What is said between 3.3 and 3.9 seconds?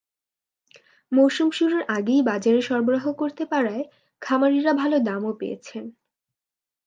পারায়